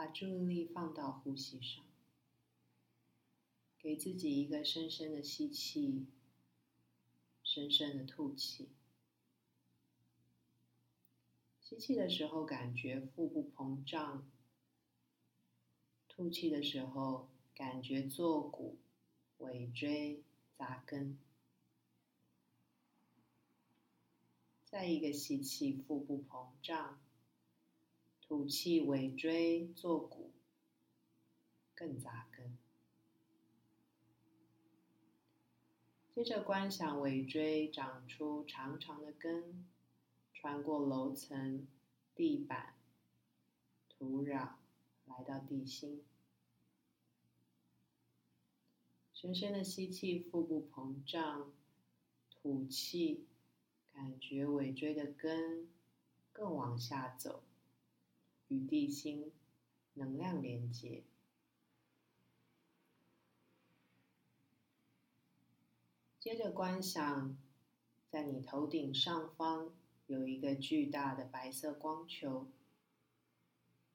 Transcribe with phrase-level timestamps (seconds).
[0.00, 1.84] 把注意力放到呼吸上，
[3.78, 6.06] 给自己一个深深的吸气，
[7.42, 8.70] 深深的吐气。
[11.60, 14.24] 吸气的时候，感觉腹部膨胀；
[16.08, 18.78] 吐气的时候，感觉坐骨、
[19.36, 20.22] 尾椎
[20.56, 21.18] 扎根。
[24.64, 26.98] 再一个吸气，腹部膨胀；
[28.30, 30.30] 吐气，尾椎、坐骨
[31.74, 32.56] 更扎根。
[36.14, 39.66] 接着观想尾椎长出长长的根。
[40.32, 41.66] 穿过楼层、
[42.14, 42.76] 地板、
[43.88, 44.50] 土壤，
[45.06, 46.04] 来到地心。
[49.12, 51.50] 深深的吸气，腹部膨胀；
[52.30, 53.26] 吐气，
[53.92, 55.68] 感觉尾椎的根
[56.32, 57.42] 更往下走，
[58.50, 59.32] 与地心
[59.94, 61.02] 能量连接。
[66.20, 67.36] 接着观想，
[68.10, 69.72] 在你头顶上方。
[70.06, 72.48] 有一个巨大的白色光球，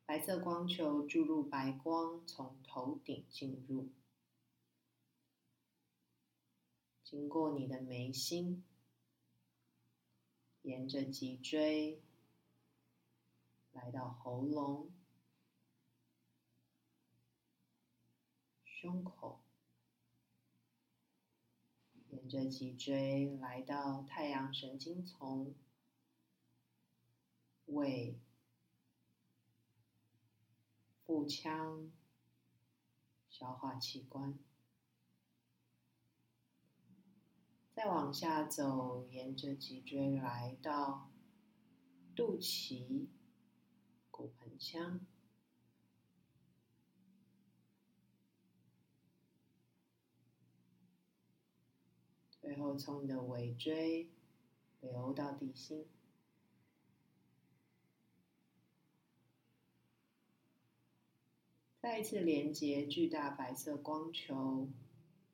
[0.06, 3.90] 白色光球注入白光，从头顶进入，
[7.04, 8.64] 经过你的眉心，
[10.62, 12.02] 沿着脊椎
[13.86, 14.90] 来到喉咙、
[18.64, 19.44] 胸口，
[22.10, 25.54] 沿着脊椎来到太阳神经丛。
[27.66, 28.20] 胃、
[31.04, 31.92] 腹腔、
[33.30, 34.40] 消化器官，
[37.72, 41.12] 再往下走，沿着脊椎来到
[42.16, 43.10] 肚脐、
[44.16, 45.02] 骨盆腔，
[52.32, 54.08] 最后从你的尾椎
[54.80, 55.86] 流到地心。
[61.82, 64.70] 再一次连接巨大白色光球，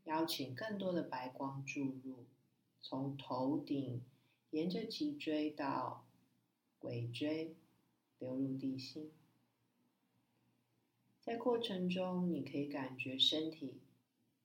[0.05, 2.25] 邀请更多的白光注入，
[2.81, 4.01] 从头顶
[4.49, 6.03] 沿着脊椎到
[6.79, 7.55] 尾椎
[8.21, 9.11] 流入地心。
[11.19, 13.81] 在过程中，你可以感觉身体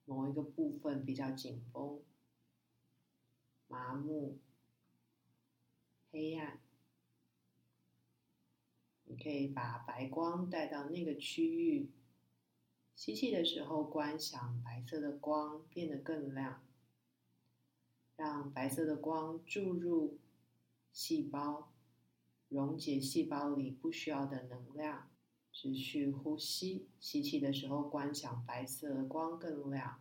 [0.07, 2.01] 某一个部分比较紧绷、
[3.69, 4.39] 麻木、
[6.11, 6.59] 黑暗。
[9.05, 11.91] 你可以把白光带到那个区域。
[12.95, 16.67] 吸气的时候，观想白色的光变得更亮，
[18.17, 20.19] 让白色的光注入
[20.93, 21.71] 细胞，
[22.49, 25.09] 溶解细胞里不需要的能量。
[25.53, 30.01] 持续呼吸，吸气的时候观想白色光更亮，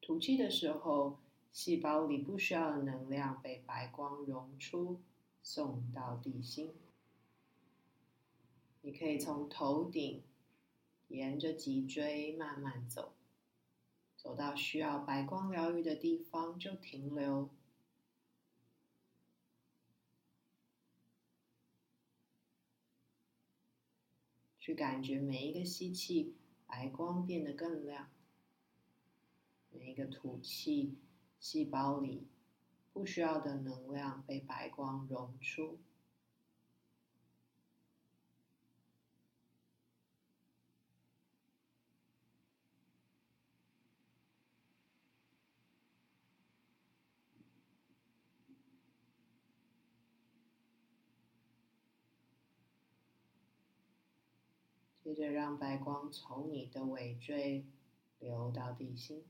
[0.00, 1.18] 吐气的时候，
[1.52, 5.00] 细胞里不需要的能量被白光溶出，
[5.42, 6.72] 送到地心。
[8.80, 10.22] 你可以从头顶。
[11.08, 13.12] 沿着脊椎慢慢走，
[14.16, 17.48] 走到需要白光疗愈的地方就停留，
[24.66, 26.34] 去感觉每一个吸气，
[26.66, 28.08] 白光变得更亮；
[29.70, 30.96] 每一个吐气，
[31.38, 32.26] 细胞里
[32.92, 35.78] 不需要的能量被白光融出。
[55.06, 57.64] 接着，让白光从你的尾椎
[58.18, 59.22] 流到地心。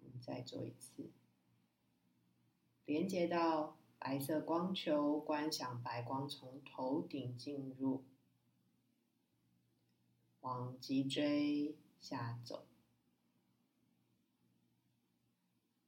[0.00, 1.08] 我们再做一次，
[2.84, 8.02] 连接到白色光球，观想白光从头顶进入，
[10.40, 12.66] 往脊椎下走。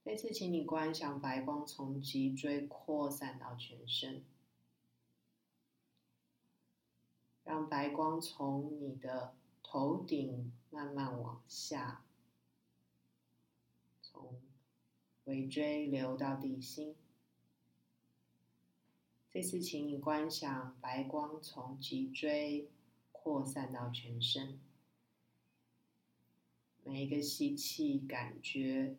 [0.05, 4.23] 这次，请你观想白光从脊椎扩散到全身。
[7.55, 12.03] 让白光从你的头顶慢慢往下，
[14.03, 14.41] 从
[15.27, 16.97] 尾椎流到地心。
[19.31, 22.69] 这次，请你观想白光从脊椎
[23.13, 24.59] 扩散到全身。
[26.83, 28.97] 每一个吸气，感觉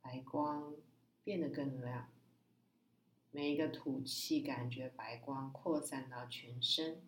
[0.00, 0.72] 白光
[1.24, 2.08] 变得更亮。
[3.34, 7.02] 每一个吐气感觉白光扩散到全身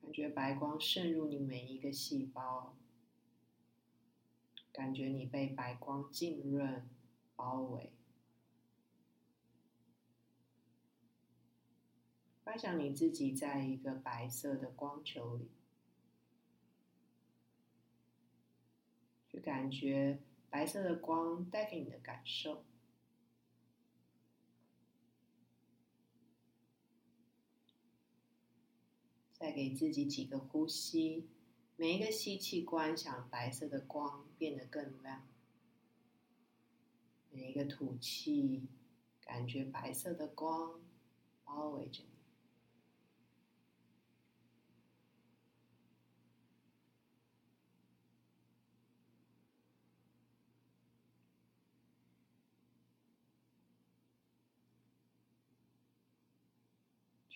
[0.00, 2.76] 感觉白光渗入你每一个细胞
[4.72, 6.88] 感觉你被白光浸润
[7.34, 7.92] 包围。
[12.44, 15.50] 幻想你自己在一个白色的光球里
[19.28, 20.20] 就感觉
[20.50, 22.64] 白色的光带给你的感受。
[29.32, 31.26] 再给自己几个呼吸，
[31.76, 35.22] 每一个吸气，观想白色的光变得更亮；
[37.30, 38.68] 每一个吐气，
[39.24, 40.78] 感觉白色的光
[41.42, 42.19] 包围着你。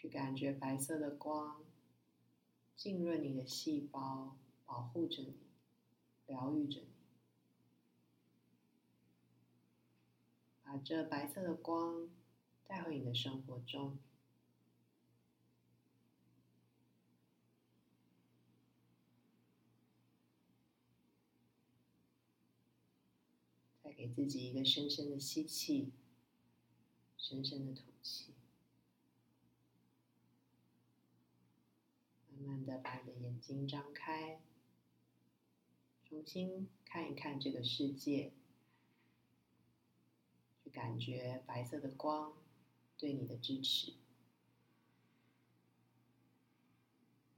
[0.04, 1.64] 去感觉白色的光。
[2.76, 4.36] 浸润你的细胞，
[4.66, 5.34] 保护着你，
[6.26, 6.88] 疗愈着你。
[10.62, 12.10] 把这白色的光
[12.66, 13.96] 带回你的生活中。
[23.82, 25.92] 再给自己一个深深的吸气，
[27.16, 28.34] 深深的吐气。
[32.33, 34.38] 慢慢慢的把你的眼睛张开，
[36.06, 38.32] 重新看一看这个世界，
[40.62, 42.34] 去感觉白色的光
[42.98, 43.94] 对你的支持。